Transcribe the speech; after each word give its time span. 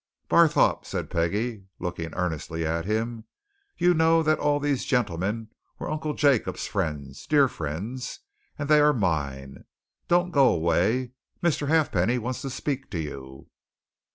"Barthorpe!" 0.29 0.83
said 0.83 1.11
Peggie, 1.11 1.65
looking 1.77 2.11
earnestly 2.15 2.65
at 2.65 2.85
him. 2.85 3.25
"You 3.77 3.93
know 3.93 4.23
that 4.23 4.39
all 4.39 4.59
these 4.59 4.83
gentlemen 4.83 5.49
were 5.77 5.91
Uncle 5.91 6.15
Jacob's 6.15 6.65
friends 6.65 7.27
dear 7.27 7.47
friends 7.47 8.19
and 8.57 8.67
they 8.67 8.79
are 8.79 8.93
mine. 8.93 9.65
Don't 10.07 10.31
go 10.31 10.47
away 10.49 11.11
Mr. 11.43 11.67
Halfpenny 11.67 12.17
wants 12.17 12.41
to 12.41 12.49
speak 12.49 12.89
to 12.89 12.99
you." 12.99 13.49